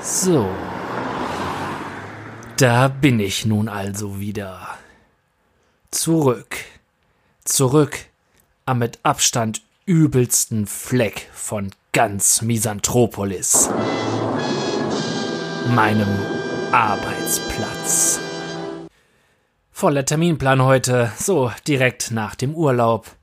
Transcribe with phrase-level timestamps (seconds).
[0.00, 0.48] So.
[2.56, 4.78] Da bin ich nun also wieder.
[5.90, 6.56] Zurück.
[7.44, 7.98] Zurück
[8.64, 13.68] am mit Abstand übelsten Fleck von ganz Misanthropolis.
[15.74, 16.08] Meinem
[16.70, 18.20] Arbeitsplatz.
[19.82, 23.16] Voller Terminplan heute, so direkt nach dem Urlaub.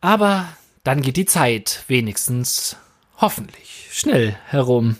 [0.00, 0.48] Aber
[0.84, 2.78] dann geht die Zeit wenigstens
[3.18, 4.96] hoffentlich schnell herum.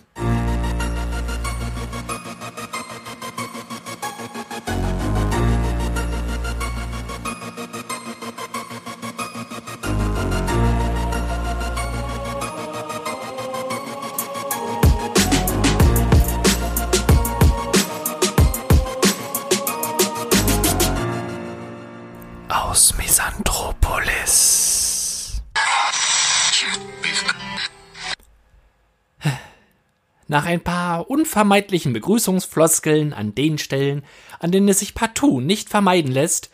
[30.31, 34.05] Nach ein paar unvermeidlichen Begrüßungsfloskeln an den Stellen,
[34.39, 36.51] an denen es sich partout nicht vermeiden lässt,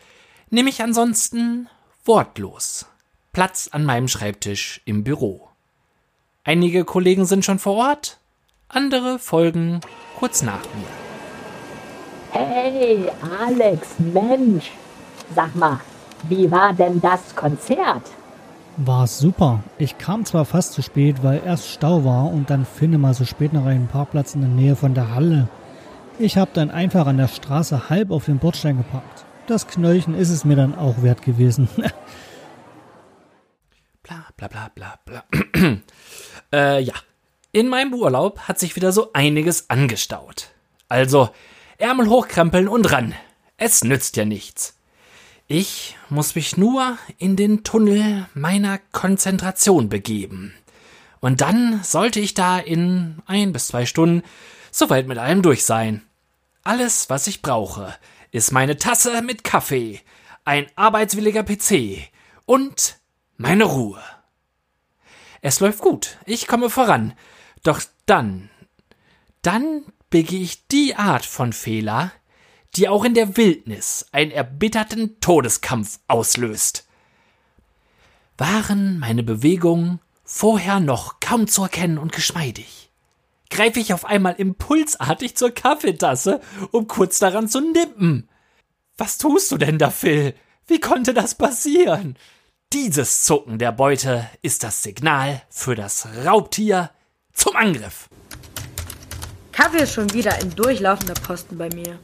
[0.49, 1.69] nehme ich ansonsten
[2.03, 2.87] wortlos
[3.33, 5.49] Platz an meinem Schreibtisch im Büro.
[6.43, 8.17] Einige Kollegen sind schon vor Ort,
[8.67, 9.81] andere folgen
[10.17, 10.89] kurz nach mir.
[12.31, 14.71] Hey, Alex, Mensch,
[15.35, 15.81] sag mal,
[16.27, 18.09] wie war denn das Konzert?
[18.79, 19.63] War super.
[19.79, 23.25] Ich kam zwar fast zu spät, weil erst Stau war und dann finde mal so
[23.25, 25.49] spät noch einen Parkplatz in der Nähe von der Halle.
[26.19, 29.25] Ich habe dann einfach an der Straße halb auf den Bordstein gepackt.
[29.47, 31.67] Das Knöllchen ist es mir dann auch wert gewesen.
[34.03, 35.23] bla bla bla bla bla.
[36.53, 36.93] äh, ja.
[37.51, 40.49] In meinem Urlaub hat sich wieder so einiges angestaut.
[40.87, 41.29] Also,
[41.79, 43.15] Ärmel hochkrempeln und ran.
[43.57, 44.76] Es nützt ja nichts.
[45.49, 50.53] Ich muss mich nur in den Tunnel meiner Konzentration begeben.
[51.21, 54.23] Und dann sollte ich da in ein bis zwei Stunden
[54.71, 56.03] soweit mit allem durch sein.
[56.63, 57.95] Alles, was ich brauche,
[58.31, 60.01] ist meine Tasse mit Kaffee,
[60.43, 62.09] ein arbeitswilliger PC
[62.45, 62.97] und
[63.37, 64.03] meine Ruhe.
[65.41, 67.13] Es läuft gut, ich komme voran.
[67.63, 68.49] Doch dann,
[69.43, 72.11] dann begehe ich die Art von Fehler,
[72.77, 76.87] die auch in der Wildnis einen erbitterten Todeskampf auslöst.
[78.37, 82.91] Waren meine Bewegungen vorher noch kaum zu erkennen und geschmeidig,
[83.49, 86.39] greife ich auf einmal impulsartig zur Kaffeetasse,
[86.71, 88.29] um kurz daran zu nippen.
[88.97, 90.35] Was tust du denn da, Phil?
[90.67, 92.15] Wie konnte das passieren?
[92.73, 96.91] Dieses Zucken der Beute ist das Signal für das Raubtier
[97.33, 98.09] zum Angriff.
[99.51, 101.97] Kaffee ist schon wieder ein durchlaufender Posten bei mir.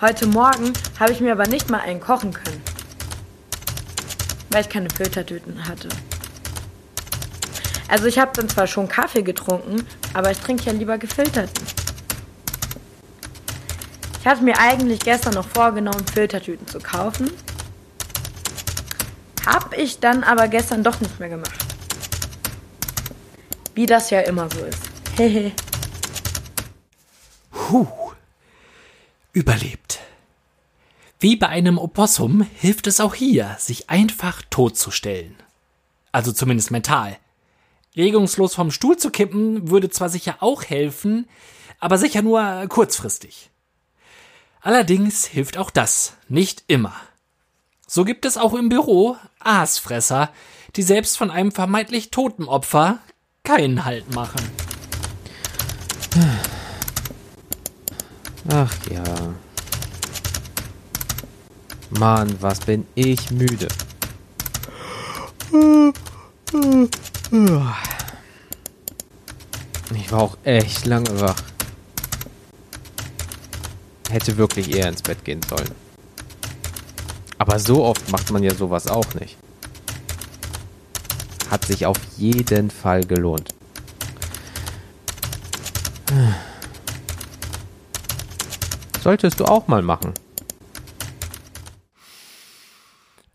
[0.00, 2.62] Heute Morgen habe ich mir aber nicht mal einen kochen können,
[4.50, 5.88] weil ich keine Filtertüten hatte.
[7.88, 11.66] Also ich habe dann zwar schon Kaffee getrunken, aber ich trinke ja lieber gefilterten.
[14.20, 17.32] Ich hatte mir eigentlich gestern noch vorgenommen, Filtertüten zu kaufen.
[19.46, 21.58] Hab ich dann aber gestern doch nicht mehr gemacht.
[23.74, 24.82] Wie das ja immer so ist.
[25.16, 25.50] Hehe.
[27.50, 27.88] Puh.
[29.32, 29.87] Überlebt.
[31.20, 35.34] Wie bei einem Opossum hilft es auch hier, sich einfach totzustellen.
[36.12, 37.18] Also zumindest mental.
[37.96, 41.28] Regungslos vom Stuhl zu kippen würde zwar sicher auch helfen,
[41.80, 43.50] aber sicher nur kurzfristig.
[44.60, 46.94] Allerdings hilft auch das nicht immer.
[47.86, 50.30] So gibt es auch im Büro Aasfresser,
[50.76, 52.98] die selbst von einem vermeintlich toten Opfer
[53.42, 54.42] keinen Halt machen.
[58.50, 59.04] Ach ja.
[61.90, 63.68] Mann, was bin ich müde.
[69.94, 71.42] Ich war auch echt lange wach.
[74.10, 75.70] Hätte wirklich eher ins Bett gehen sollen.
[77.38, 79.36] Aber so oft macht man ja sowas auch nicht.
[81.50, 83.54] Hat sich auf jeden Fall gelohnt.
[89.02, 90.12] Solltest du auch mal machen.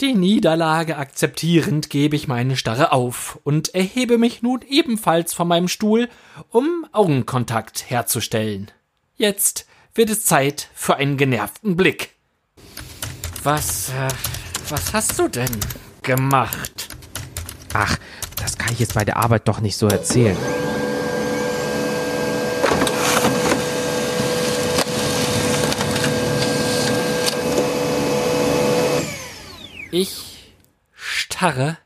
[0.03, 5.69] Die Niederlage akzeptierend gebe ich meine Starre auf und erhebe mich nun ebenfalls von meinem
[5.69, 6.09] Stuhl,
[6.49, 8.69] um Augenkontakt herzustellen.
[9.15, 9.65] Jetzt
[9.95, 12.15] wird es Zeit für einen genervten Blick.
[13.43, 14.09] Was, äh,
[14.67, 15.57] was hast du denn
[16.01, 16.89] gemacht?
[17.73, 17.97] Ach,
[18.35, 20.35] das kann ich jetzt bei der Arbeit doch nicht so erzählen.
[29.95, 30.51] Ich
[30.95, 31.77] starre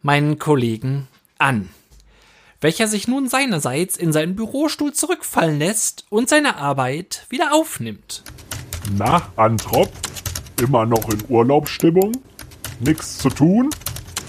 [0.00, 1.08] meinen Kollegen
[1.38, 1.70] an,
[2.60, 8.22] welcher sich nun seinerseits in seinen Bürostuhl zurückfallen lässt und seine Arbeit wieder aufnimmt.
[8.96, 9.90] Na, Antrop?
[10.62, 12.12] Immer noch in Urlaubsstimmung?
[12.78, 13.70] Nix zu tun?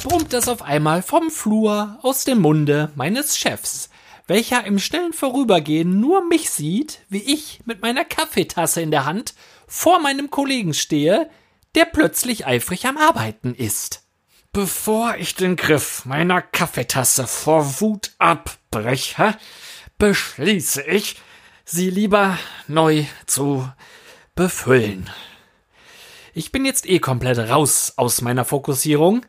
[0.02, 3.92] brummt es auf einmal vom Flur aus dem Munde meines Chefs,
[4.26, 9.36] welcher im schnellen Vorübergehen nur mich sieht, wie ich mit meiner Kaffeetasse in der Hand
[9.68, 11.30] vor meinem Kollegen stehe,
[11.76, 14.04] der plötzlich eifrig am Arbeiten ist.
[14.52, 19.36] Bevor ich den Griff meiner Kaffeetasse vor Wut abbreche,
[19.98, 21.16] beschließe ich,
[21.66, 22.38] sie lieber
[22.68, 23.68] neu zu
[24.36, 25.10] befüllen.
[26.36, 29.26] Ich bin jetzt eh komplett raus aus meiner Fokussierung.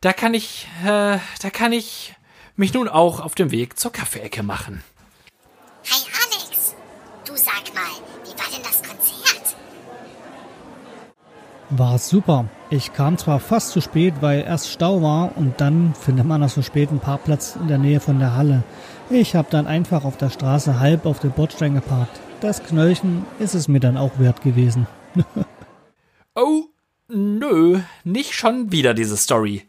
[0.00, 2.14] Da kann ich, äh, da kann ich
[2.56, 4.82] mich nun auch auf dem Weg zur Kaffeeecke machen.
[5.90, 6.74] Hi Alex,
[7.26, 7.82] du sag mal,
[8.24, 9.56] wie war denn das Konzert?
[11.74, 12.50] War super.
[12.68, 16.50] Ich kam zwar fast zu spät, weil erst Stau war und dann findet man nach
[16.50, 18.62] so spät einen Parkplatz in der Nähe von der Halle.
[19.08, 22.20] Ich habe dann einfach auf der Straße halb auf dem Bordstein geparkt.
[22.40, 24.86] Das Knöllchen ist es mir dann auch wert gewesen.
[26.34, 26.64] Oh,
[27.08, 29.66] nö, nicht schon wieder diese Story.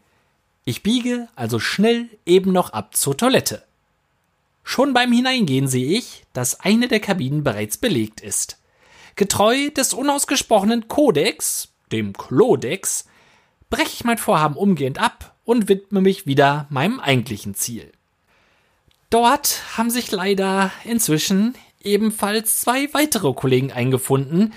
[0.63, 3.63] Ich biege also schnell eben noch ab zur Toilette.
[4.63, 8.61] Schon beim Hineingehen sehe ich, dass eine der Kabinen bereits belegt ist.
[9.15, 13.05] Getreu des unausgesprochenen Kodex, dem Klodex,
[13.69, 17.91] breche ich mein Vorhaben umgehend ab und widme mich wieder meinem eigentlichen Ziel.
[19.09, 24.53] Dort haben sich leider inzwischen ebenfalls zwei weitere Kollegen eingefunden,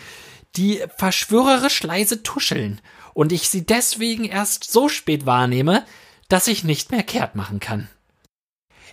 [0.57, 2.81] die verschwörerisch leise tuscheln
[3.15, 5.85] und ich sie deswegen erst so spät wahrnehme,
[6.29, 7.89] dass ich nicht mehr kehrt machen kann.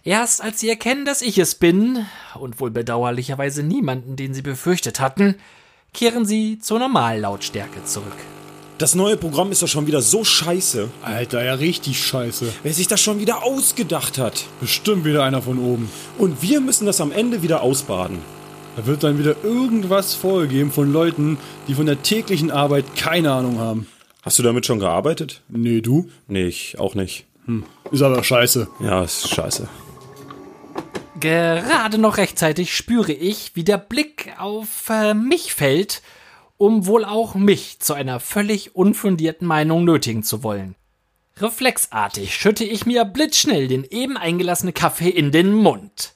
[0.04, 5.00] Erst als sie erkennen, dass ich es bin, und wohl bedauerlicherweise niemanden, den sie befürchtet
[5.00, 5.36] hatten,
[5.94, 8.18] kehren sie zur Normallautstärke zurück.
[8.80, 10.90] Das neue Programm ist doch schon wieder so scheiße.
[11.04, 12.52] Alter, ja richtig scheiße.
[12.64, 14.46] Wer sich das schon wieder ausgedacht hat.
[14.60, 15.90] Bestimmt wieder einer von oben.
[16.18, 18.18] Und wir müssen das am Ende wieder ausbaden.
[18.76, 21.38] Da wird dann wieder irgendwas vorgegeben von Leuten,
[21.68, 23.88] die von der täglichen Arbeit keine Ahnung haben.
[24.24, 25.44] Hast du damit schon gearbeitet?
[25.50, 26.10] Nee, du?
[26.28, 27.26] Nee, ich auch nicht.
[27.46, 27.64] Hm.
[27.92, 28.68] Ist aber scheiße.
[28.80, 29.68] Ja, ist scheiße.
[31.20, 36.02] Gerade noch rechtzeitig spüre ich, wie der Blick auf äh, mich fällt,
[36.58, 40.76] um wohl auch mich zu einer völlig unfundierten Meinung nötigen zu wollen.
[41.38, 46.14] Reflexartig schütte ich mir blitzschnell den eben eingelassenen Kaffee in den Mund.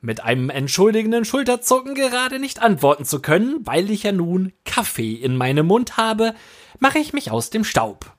[0.00, 5.36] Mit einem entschuldigenden Schulterzucken gerade nicht antworten zu können, weil ich ja nun Kaffee in
[5.36, 6.34] meinem Mund habe,
[6.78, 8.12] mache ich mich aus dem Staub.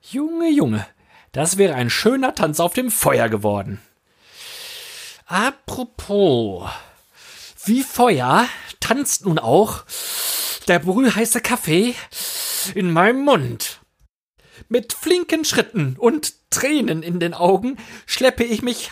[0.00, 0.86] Junge, Junge,
[1.32, 3.80] das wäre ein schöner Tanz auf dem Feuer geworden.
[5.26, 6.68] Apropos,
[7.64, 8.46] wie Feuer
[8.80, 9.84] tanzt nun auch
[10.68, 11.94] der brühheiße Kaffee
[12.74, 13.80] in meinem Mund.
[14.68, 18.90] Mit flinken Schritten und Tränen in den Augen schleppe ich mich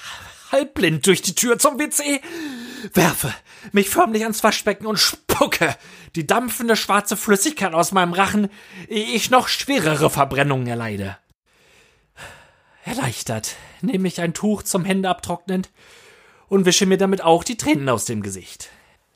[0.51, 2.21] halbblind durch die Tür zum WC,
[2.95, 3.33] werfe
[3.73, 5.77] mich förmlich ans Waschbecken und spucke
[6.17, 8.49] die dampfende schwarze Flüssigkeit aus meinem Rachen,
[8.89, 11.19] ehe ich noch schwerere Verbrennungen erleide.
[12.85, 15.67] Erleichtert nehme ich ein Tuch zum Hände abtrocknen
[16.53, 18.69] und wische mir damit auch die Tränen aus dem Gesicht.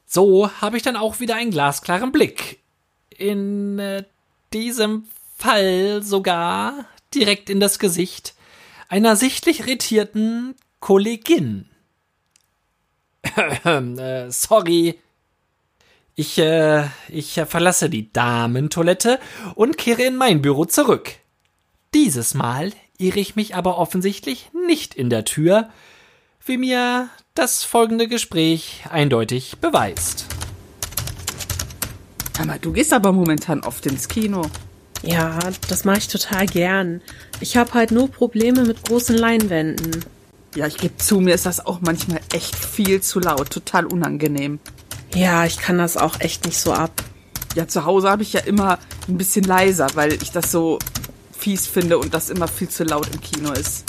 [0.06, 2.61] So habe ich dann auch wieder einen glasklaren Blick.
[3.11, 4.05] In äh,
[4.55, 5.05] diesem
[5.37, 8.35] Fall sogar direkt in das Gesicht
[8.88, 11.69] einer sichtlich irritierten Kollegin.
[13.66, 14.99] äh, sorry.
[16.14, 19.21] Ich, äh, ich verlasse die Damentoilette
[19.57, 21.12] und kehre in mein Büro zurück.
[21.93, 25.69] Dieses Mal irre ich mich aber offensichtlich nicht in der Tür,
[26.47, 30.26] wie mir das folgende Gespräch eindeutig beweist.
[32.38, 34.43] Aber du gehst aber momentan oft ins Kino.
[35.03, 35.38] Ja,
[35.69, 37.00] das mache ich total gern.
[37.41, 40.05] Ich habe halt nur Probleme mit großen Leinwänden.
[40.55, 44.59] Ja, ich gebe zu, mir ist das auch manchmal echt viel zu laut, total unangenehm.
[45.15, 47.03] Ja, ich kann das auch echt nicht so ab.
[47.55, 50.79] Ja, zu Hause habe ich ja immer ein bisschen leiser, weil ich das so
[51.37, 53.85] fies finde und das immer viel zu laut im Kino ist.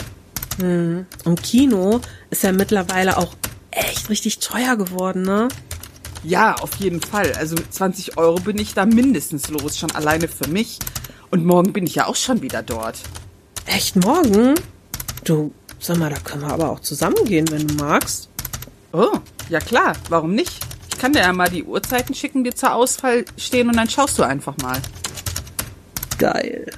[0.57, 1.05] Hm.
[1.25, 3.35] Und Kino ist ja mittlerweile auch
[3.71, 5.47] echt richtig teuer geworden, ne?
[6.23, 7.31] Ja, auf jeden Fall.
[7.33, 10.79] Also mit 20 Euro bin ich da mindestens los, schon alleine für mich.
[11.29, 12.97] Und morgen bin ich ja auch schon wieder dort.
[13.65, 14.55] Echt morgen?
[15.23, 18.29] Du, sag mal, da können wir aber auch zusammengehen, wenn du magst.
[18.93, 20.59] Oh, ja klar, warum nicht?
[20.89, 24.17] Ich kann dir ja mal die Uhrzeiten schicken, die zur Ausfall stehen und dann schaust
[24.17, 24.81] du einfach mal.
[26.17, 26.71] Geil.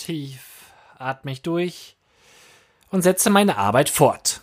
[0.00, 0.40] Tief
[0.98, 1.96] atme ich durch
[2.90, 4.40] und setze meine Arbeit fort.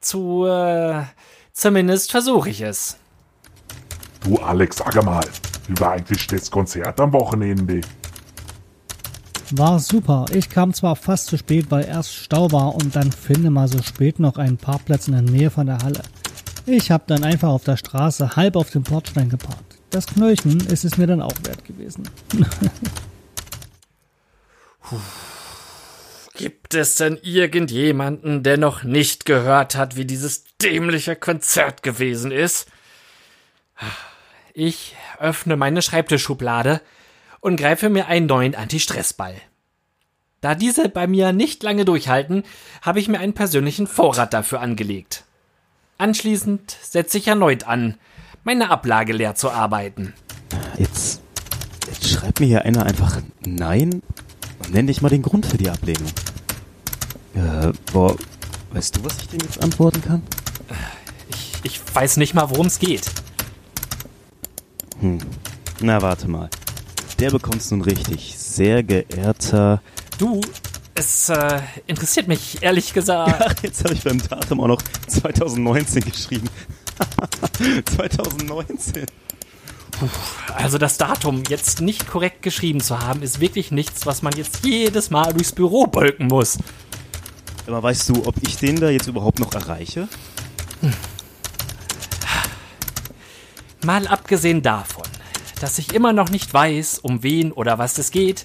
[0.00, 1.02] Zu, äh,
[1.52, 2.96] zumindest versuche ich es.
[4.22, 5.24] Du Alex, sag mal,
[5.68, 7.82] wie war eigentlich das Konzert am Wochenende?
[9.50, 10.24] War super.
[10.32, 13.82] Ich kam zwar fast zu spät, weil erst Stau war und dann finde mal so
[13.82, 16.02] spät noch einen Parkplatz in der Nähe von der Halle.
[16.64, 19.76] Ich habe dann einfach auf der Straße halb auf dem Bordstein geparkt.
[19.90, 22.08] Das Knöllchen ist es mir dann auch wert gewesen.
[26.34, 32.66] Gibt es denn irgendjemanden, der noch nicht gehört hat, wie dieses dämliche Konzert gewesen ist?
[34.54, 36.80] Ich öffne meine Schreibtischschublade
[37.40, 39.34] und greife mir einen neuen Anti-Stress-Ball.
[40.40, 42.44] Da diese bei mir nicht lange durchhalten,
[42.80, 45.24] habe ich mir einen persönlichen Vorrat dafür angelegt.
[45.98, 47.98] Anschließend setze ich erneut an,
[48.44, 50.14] meine Ablage leer zu arbeiten.
[50.78, 51.20] Jetzt,
[51.86, 54.02] jetzt schreibt mir hier einer einfach Nein
[54.70, 56.10] nenn dich mal den Grund für die Ablehnung.
[57.34, 58.16] Äh, boah,
[58.72, 60.22] weißt du, was ich dem jetzt antworten kann?
[61.28, 63.10] Ich, ich weiß nicht mal, worum es geht.
[65.00, 65.18] Hm.
[65.80, 66.50] Na, warte mal.
[67.18, 68.34] Der bekommt's nun richtig.
[68.36, 69.82] Sehr geehrter.
[70.18, 70.40] Du,
[70.94, 73.42] es äh, interessiert mich ehrlich gesagt.
[73.46, 76.48] Ach, jetzt habe ich beim Datum auch noch 2019 geschrieben.
[77.96, 79.06] 2019.
[80.54, 84.64] Also das Datum jetzt nicht korrekt geschrieben zu haben, ist wirklich nichts, was man jetzt
[84.64, 86.58] jedes Mal durchs Büro bolken muss.
[87.66, 90.08] Aber weißt du, ob ich den da jetzt überhaupt noch erreiche?
[90.80, 90.92] Hm.
[93.84, 95.06] Mal abgesehen davon,
[95.60, 98.44] dass ich immer noch nicht weiß, um wen oder was es geht,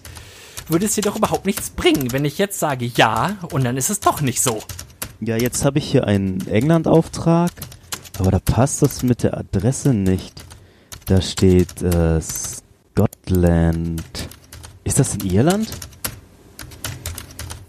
[0.68, 4.00] würde es jedoch überhaupt nichts bringen, wenn ich jetzt sage ja und dann ist es
[4.00, 4.62] doch nicht so.
[5.20, 7.52] Ja, jetzt habe ich hier einen England-Auftrag,
[8.18, 10.45] aber da passt das mit der Adresse nicht.
[11.06, 14.02] Da steht äh, Scotland.
[14.84, 15.68] Ist das in Irland?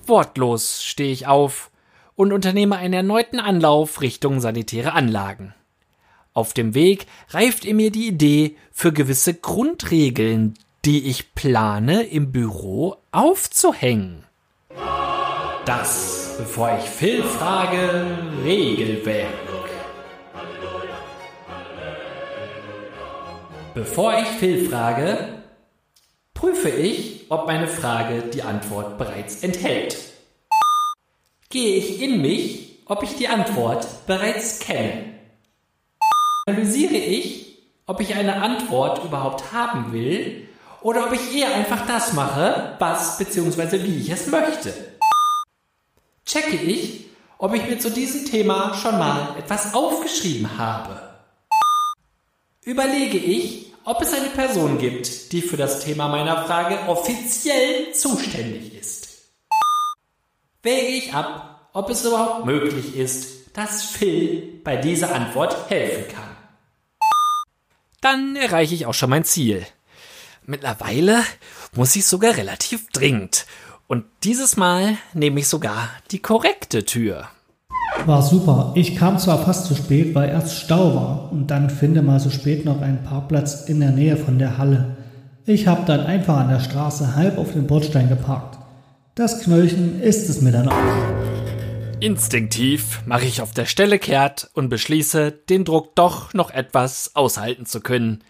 [0.06, 1.70] Wortlos stehe ich auf
[2.14, 5.54] und unternehme einen erneuten Anlauf Richtung sanitäre Anlagen.
[6.32, 10.54] Auf dem Weg reift in mir die Idee für gewisse Grundregeln,
[10.86, 14.24] die ich plane im Büro aufzuhängen.
[15.66, 18.06] Das, bevor ich Phil frage,
[18.44, 19.55] Regelwerk.
[23.76, 25.42] Bevor ich Phil frage,
[26.32, 29.98] prüfe ich, ob meine Frage die Antwort bereits enthält.
[31.50, 35.18] Gehe ich in mich, ob ich die Antwort bereits kenne.
[36.46, 40.48] Analysiere ich, ob ich eine Antwort überhaupt haben will
[40.80, 43.82] oder ob ich eher einfach das mache, was bzw.
[43.82, 44.72] wie ich es möchte.
[46.24, 51.02] Checke ich, ob ich mir zu diesem Thema schon mal etwas aufgeschrieben habe.
[52.64, 58.74] Überlege ich, ob es eine Person gibt, die für das Thema meiner Frage offiziell zuständig
[58.74, 59.08] ist.
[60.62, 66.36] Wäge ich ab, ob es überhaupt möglich ist, dass Phil bei dieser Antwort helfen kann.
[68.00, 69.64] Dann erreiche ich auch schon mein Ziel.
[70.44, 71.22] Mittlerweile
[71.72, 73.46] muss ich sogar relativ dringend.
[73.86, 77.28] Und dieses Mal nehme ich sogar die korrekte Tür.
[78.04, 78.72] War super.
[78.74, 82.30] Ich kam zwar fast zu spät, weil erst Stau war und dann finde mal so
[82.30, 84.96] spät noch einen Parkplatz in der Nähe von der Halle.
[85.44, 88.58] Ich habe dann einfach an der Straße halb auf den Bordstein geparkt.
[89.14, 90.74] Das Knöllchen ist es mir dann auch.
[92.00, 97.64] Instinktiv mache ich auf der Stelle kehrt und beschließe, den Druck doch noch etwas aushalten
[97.64, 98.22] zu können.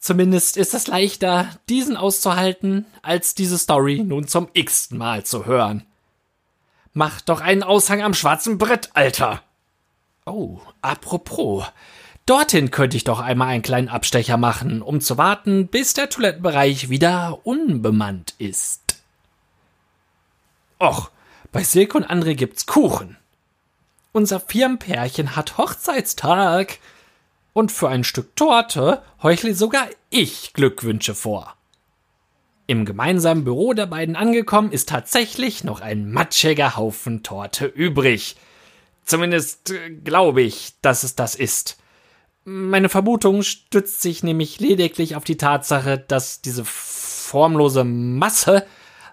[0.00, 5.84] Zumindest ist es leichter, diesen auszuhalten, als diese Story nun zum x-ten Mal zu hören.
[6.98, 9.42] Mach doch einen Aushang am schwarzen Brett, Alter.
[10.24, 11.66] Oh, apropos.
[12.24, 16.88] Dorthin könnte ich doch einmal einen kleinen Abstecher machen, um zu warten, bis der Toilettenbereich
[16.88, 19.02] wieder unbemannt ist.
[20.80, 21.10] Och,
[21.52, 23.18] bei Silke und André gibt's Kuchen.
[24.12, 26.78] Unser Firmenpärchen hat Hochzeitstag.
[27.52, 31.56] Und für ein Stück Torte heuchle sogar ich Glückwünsche vor.
[32.68, 38.36] Im gemeinsamen Büro der beiden angekommen, ist tatsächlich noch ein matschiger Haufen Torte übrig.
[39.04, 41.78] Zumindest äh, glaube ich, dass es das ist.
[42.44, 48.66] Meine Vermutung stützt sich nämlich lediglich auf die Tatsache, dass diese formlose Masse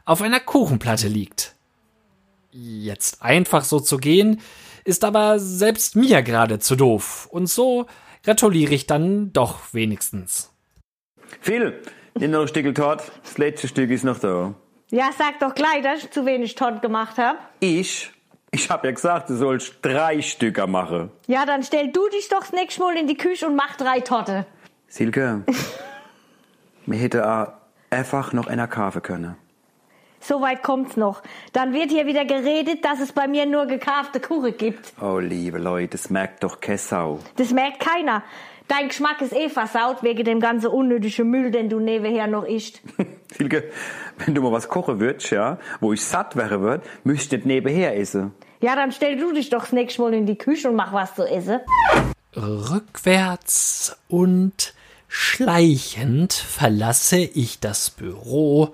[0.06, 1.56] auf einer Kuchenplatte liegt.
[2.52, 4.42] Jetzt einfach so zu gehen,
[4.84, 7.88] ist aber selbst mir gerade zu doof, und so
[8.24, 10.52] gratuliere ich dann doch wenigstens.
[11.42, 11.82] Phil,
[12.16, 13.04] Nimm noch ein Stück Tort.
[13.24, 14.54] Das letzte Stück ist noch da.
[14.90, 17.40] Ja, sag doch gleich, dass ich zu wenig Tort gemacht habe.
[17.60, 18.12] Ich?
[18.52, 21.10] Ich hab ja gesagt, du sollst drei Stücker machen.
[21.26, 24.02] Ja, dann stell du dich doch das nächste Mal in die Küche und mach drei
[24.02, 24.46] Torte.
[24.88, 25.42] Silke,
[26.86, 27.48] mir hätte auch
[27.90, 29.36] einfach noch einer kaufen können.
[30.20, 31.22] So weit kommt's noch.
[31.52, 34.94] Dann wird hier wieder geredet, dass es bei mir nur gekaufte Kuchen gibt.
[35.02, 37.20] Oh, liebe Leute, das merkt doch keine Sau.
[37.36, 38.24] Das merkt keiner.
[38.68, 42.82] Dein Geschmack ist eh versaut wegen dem ganzen unnötigen Müll, den du nebenher noch isst.
[43.32, 43.66] Silke,
[44.20, 47.48] wenn du mal was kochen würdest, ja, wo ich satt wäre würd, müsst ihr nicht
[47.48, 48.34] nebenher essen.
[48.62, 51.16] Ja, dann stell du dich doch das nächste Mal in die Küche und mach was
[51.16, 51.60] zu essen.
[52.36, 54.74] Rückwärts und
[55.08, 58.74] schleichend verlasse ich das Büro,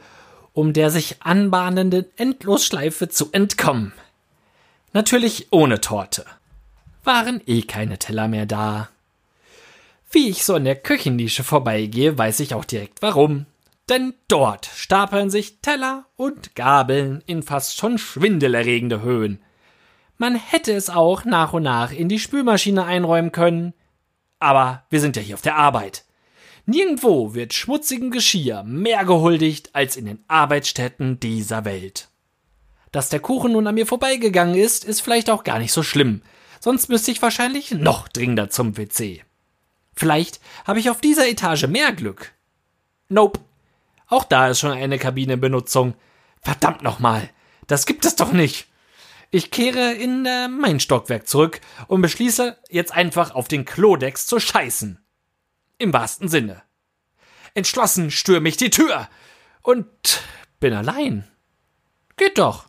[0.53, 3.93] um der sich anbahnenden Endlosschleife zu entkommen.
[4.93, 6.25] Natürlich ohne Torte.
[7.03, 8.89] Waren eh keine Teller mehr da.
[10.12, 13.46] Wie ich so in der Küchennische vorbeigehe, weiß ich auch direkt warum.
[13.89, 19.39] Denn dort stapeln sich Teller und Gabeln in fast schon schwindelerregende Höhen.
[20.18, 23.74] Man hätte es auch nach und nach in die Spülmaschine einräumen können.
[24.39, 26.06] Aber wir sind ja hier auf der Arbeit.
[26.66, 32.10] Nirgendwo wird schmutzigem Geschirr mehr gehuldigt als in den Arbeitsstätten dieser Welt.
[32.92, 36.22] Dass der Kuchen nun an mir vorbeigegangen ist, ist vielleicht auch gar nicht so schlimm.
[36.60, 39.24] Sonst müsste ich wahrscheinlich noch dringender zum WC.
[40.00, 42.32] Vielleicht habe ich auf dieser Etage mehr Glück.
[43.10, 43.41] Nope.
[44.08, 45.94] Auch da ist schon eine Kabine in Benutzung.
[46.41, 47.29] Verdammt nochmal.
[47.68, 48.70] Das gibt es doch nicht.
[49.29, 54.39] Ich kehre in äh, mein Stockwerk zurück und beschließe jetzt einfach auf den Klodex zu
[54.39, 55.03] scheißen.
[55.79, 56.63] Im wahrsten Sinne.
[57.53, 59.10] Entschlossen stürme ich die Tür
[59.63, 59.86] und
[60.62, 61.27] bin allein.
[62.15, 62.68] Geht doch.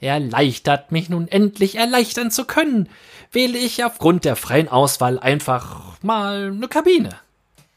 [0.00, 2.88] Erleichtert mich nun endlich erleichtern zu können,
[3.32, 7.16] wähle ich aufgrund der freien Auswahl einfach mal eine Kabine.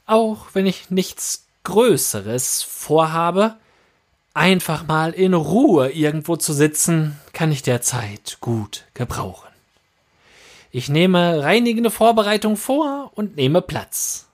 [0.05, 3.55] Auch wenn ich nichts Größeres vorhabe,
[4.33, 9.49] einfach mal in Ruhe irgendwo zu sitzen, kann ich derzeit gut gebrauchen.
[10.71, 14.27] Ich nehme reinigende Vorbereitung vor und nehme Platz.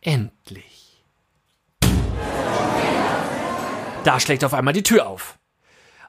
[0.00, 1.02] Endlich.
[4.04, 5.37] Da schlägt auf einmal die Tür auf.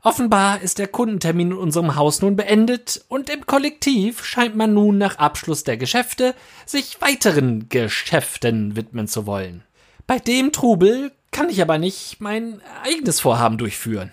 [0.01, 4.97] Offenbar ist der Kundentermin in unserem Haus nun beendet und im Kollektiv scheint man nun
[4.97, 9.63] nach Abschluss der Geschäfte sich weiteren Geschäften widmen zu wollen.
[10.07, 14.11] Bei dem Trubel kann ich aber nicht mein eigenes Vorhaben durchführen.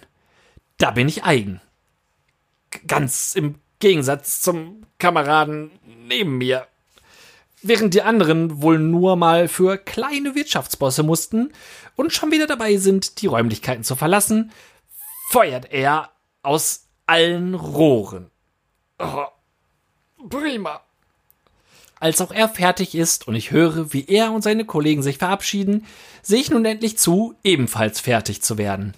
[0.79, 1.61] Da bin ich eigen.
[2.89, 5.71] Ganz im Gegensatz zum Kameraden
[6.09, 6.67] neben mir.
[7.63, 11.53] Während die anderen wohl nur mal für kleine Wirtschaftsbosse mussten
[11.95, 14.53] und schon wieder dabei sind, die Räumlichkeiten zu verlassen,
[15.29, 16.11] feuert er
[16.43, 18.31] aus allen Rohren.
[18.99, 19.27] Oh,
[20.29, 20.81] prima.
[21.99, 25.87] Als auch er fertig ist und ich höre, wie er und seine Kollegen sich verabschieden,
[26.23, 28.95] sehe ich nun endlich zu, ebenfalls fertig zu werden.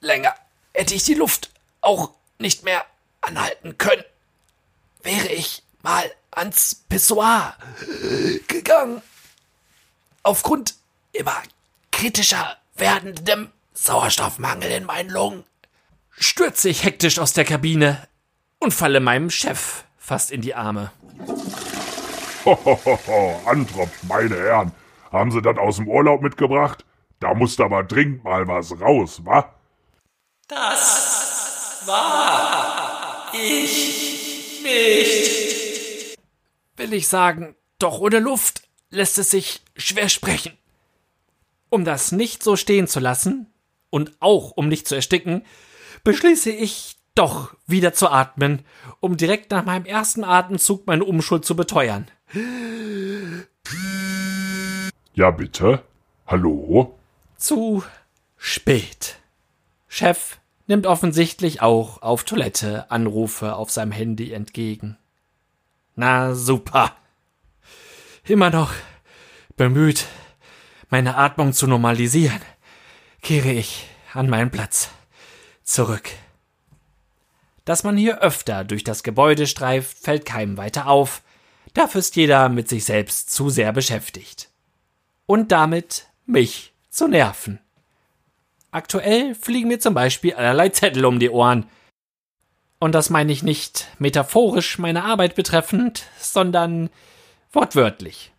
[0.00, 0.34] Länger
[0.74, 2.84] hätte ich die Luft auch nicht mehr
[3.22, 4.04] anhalten können.
[5.02, 7.56] Wäre ich mal ans Pissoir
[8.48, 9.00] gegangen.
[10.22, 10.74] Aufgrund
[11.12, 11.42] immer
[11.92, 15.44] kritischer werdendem Sauerstoffmangel in meinen Lungen.
[16.10, 18.08] Stürze ich hektisch aus der Kabine
[18.58, 20.90] und falle meinem Chef fast in die Arme.
[22.44, 24.72] Hohoho, Antropf, meine Herren.
[25.12, 26.84] Haben Sie das aus dem Urlaub mitgebracht?
[27.20, 29.54] Da muss aber dringend mal was raus, wa?
[30.48, 36.18] Das war ich nicht.
[36.76, 40.56] Will ich sagen, doch ohne Luft lässt es sich schwer sprechen.
[41.68, 43.52] Um das nicht so stehen zu lassen,
[43.90, 45.44] und auch um nicht zu ersticken,
[46.04, 48.62] beschließe ich doch wieder zu atmen,
[49.00, 52.06] um direkt nach meinem ersten Atemzug meine Umschuld zu beteuern.
[55.14, 55.82] Ja, bitte?
[56.26, 56.98] Hallo?
[57.36, 57.82] Zu
[58.36, 59.16] spät.
[59.88, 64.98] Chef nimmt offensichtlich auch auf Toilette Anrufe auf seinem Handy entgegen.
[65.94, 66.96] Na super.
[68.24, 68.72] Immer noch
[69.56, 70.06] bemüht,
[70.90, 72.40] meine Atmung zu normalisieren
[73.26, 74.88] kehre ich an meinen Platz
[75.64, 76.10] zurück.
[77.64, 81.22] Dass man hier öfter durch das Gebäude streift, fällt keinem weiter auf.
[81.74, 84.48] Dafür ist jeder mit sich selbst zu sehr beschäftigt.
[85.26, 87.58] Und damit mich zu nerven.
[88.70, 91.66] Aktuell fliegen mir zum Beispiel allerlei Zettel um die Ohren.
[92.78, 96.90] Und das meine ich nicht metaphorisch meine Arbeit betreffend, sondern
[97.50, 98.30] wortwörtlich.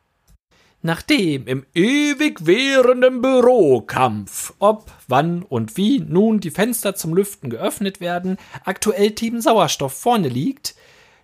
[0.84, 8.00] Nachdem im ewig währenden Bürokampf, ob, wann und wie nun die Fenster zum Lüften geöffnet
[8.00, 10.76] werden, aktuell Team Sauerstoff vorne liegt,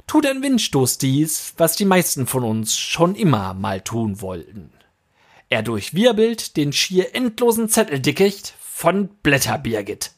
[0.07, 4.71] tut ein Windstoß dies, was die meisten von uns schon immer mal tun wollten.
[5.49, 10.11] Er durchwirbelt den schier endlosen Zetteldickicht von Blätterbirgit.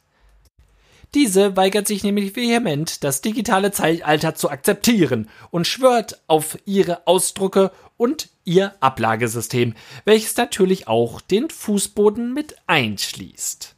[1.13, 7.71] Diese weigert sich nämlich vehement, das digitale Zeitalter zu akzeptieren und schwört auf ihre Ausdrucke
[7.97, 9.73] und ihr Ablagesystem,
[10.05, 13.75] welches natürlich auch den Fußboden mit einschließt.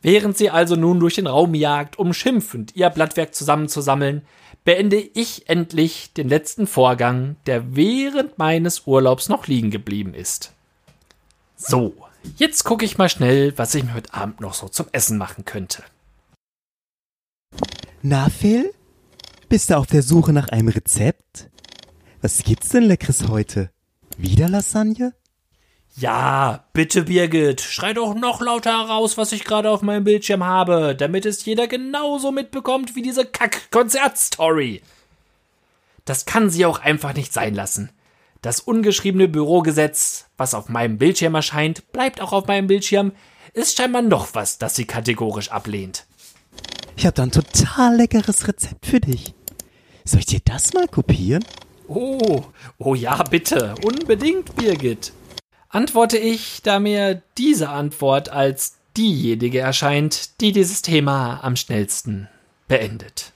[0.00, 4.22] Während sie also nun durch den Raum jagt, um schimpfend ihr Blattwerk zusammenzusammeln,
[4.64, 10.52] beende ich endlich den letzten Vorgang, der während meines Urlaubs noch liegen geblieben ist.
[11.56, 11.94] So,
[12.36, 15.44] jetzt gucke ich mal schnell, was ich mir heute Abend noch so zum Essen machen
[15.44, 15.82] könnte.
[18.02, 18.72] Na, Phil?
[19.48, 21.48] Bist du auf der Suche nach einem Rezept?
[22.20, 23.70] Was gibt's denn Leckeres heute?
[24.18, 25.14] Wieder Lasagne?
[25.94, 30.96] Ja, bitte Birgit, schrei doch noch lauter heraus, was ich gerade auf meinem Bildschirm habe,
[30.96, 34.82] damit es jeder genauso mitbekommt wie diese Kack-Konzert-Story.
[36.04, 37.90] Das kann sie auch einfach nicht sein lassen.
[38.42, 43.12] Das ungeschriebene Bürogesetz, was auf meinem Bildschirm erscheint, bleibt auch auf meinem Bildschirm,
[43.54, 46.06] ist scheinbar noch was, das sie kategorisch ablehnt.
[46.96, 49.34] Ich habe da ein total leckeres Rezept für dich.
[50.04, 51.44] Soll ich dir das mal kopieren?
[51.88, 52.44] Oh,
[52.76, 55.12] oh ja, bitte, unbedingt, Birgit.
[55.70, 62.28] Antworte ich, da mir diese Antwort als diejenige erscheint, die dieses Thema am schnellsten
[62.68, 63.32] beendet.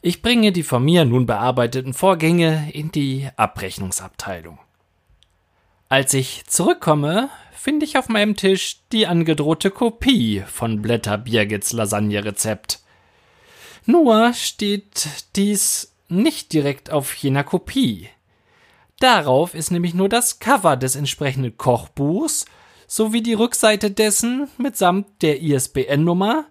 [0.00, 4.58] Ich bringe die von mir nun bearbeiteten Vorgänge in die Abrechnungsabteilung.
[5.90, 12.80] Als ich zurückkomme, finde ich auf meinem Tisch die angedrohte Kopie von Blätter Birgits Lasagne-Rezept.
[13.84, 18.08] Nur steht dies nicht direkt auf jener Kopie.
[19.00, 22.46] Darauf ist nämlich nur das Cover des entsprechenden Kochbuchs
[22.86, 26.46] sowie die Rückseite dessen mitsamt der ISBN-Nummer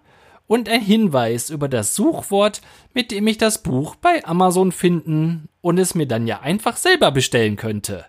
[0.46, 2.62] und ein Hinweis über das Suchwort,
[2.94, 7.10] mit dem ich das Buch bei Amazon finden und es mir dann ja einfach selber
[7.10, 8.06] bestellen könnte.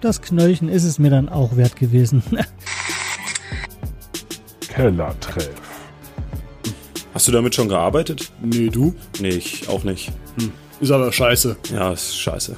[0.00, 2.22] Das Knöllchen ist es mir dann auch wert gewesen.
[4.68, 5.71] Kellertreff.
[7.14, 8.32] Hast du damit schon gearbeitet?
[8.40, 8.94] Nee, du?
[9.20, 10.10] Nee, ich auch nicht.
[10.38, 10.52] Hm.
[10.80, 11.56] Ist aber scheiße.
[11.72, 12.56] Ja, ist scheiße.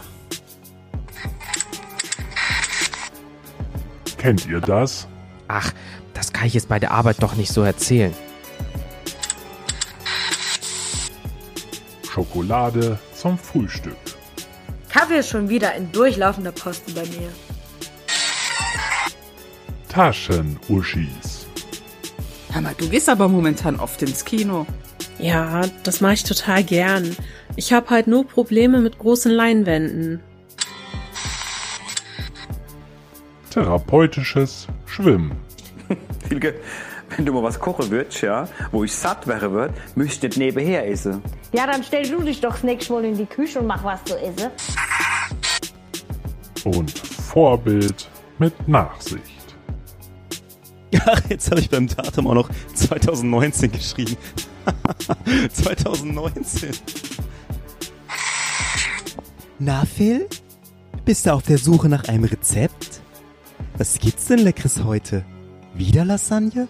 [4.16, 5.06] Kennt ihr das?
[5.48, 5.72] Ach,
[6.14, 8.14] das kann ich jetzt bei der Arbeit doch nicht so erzählen.
[12.10, 13.96] Schokolade zum Frühstück.
[14.88, 17.28] Kaffee ist schon wieder ein durchlaufender Posten bei mir.
[19.88, 21.33] Taschenuschis.
[22.54, 24.64] Hammer, du gehst aber momentan oft ins Kino.
[25.18, 27.16] Ja, das mache ich total gern.
[27.56, 30.20] Ich habe halt nur Probleme mit großen Leinwänden.
[33.50, 35.32] Therapeutisches Schwimmen.
[36.28, 36.54] Hilke,
[37.16, 40.88] wenn du mal was kochen würdest, ja, wo ich satt wäre wird, müsste ich nebenher
[40.88, 41.22] essen.
[41.52, 44.02] Ja, dann stell du dich doch das nächste Mal in die Küche und mach was
[44.04, 44.50] zu essen.
[46.64, 49.33] Und Vorbild mit Nachsicht.
[51.06, 54.16] Ach, jetzt habe ich beim Datum auch noch 2019 geschrieben.
[55.52, 56.70] 2019.
[59.58, 60.28] Na, Phil?
[61.04, 63.00] Bist du auf der Suche nach einem Rezept?
[63.76, 65.24] Was gibt's denn Leckeres heute?
[65.74, 66.68] Wieder Lasagne?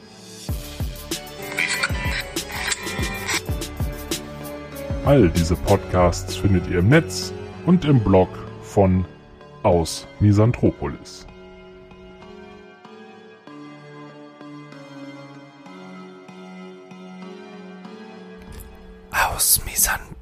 [5.05, 7.33] All diese Podcasts findet ihr im Netz
[7.67, 8.29] und im Blog
[8.63, 9.05] von
[9.63, 11.27] Aus Misanthropolis.
[19.75, 20.14] Aus Misanthropolis.